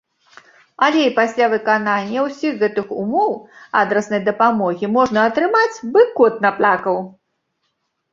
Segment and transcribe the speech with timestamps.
[0.85, 3.35] Але і пасля выканання ўсіх гэтых ўмоў
[3.81, 6.97] адраснай дапамогі можна атрымаць бы кот наплакаў!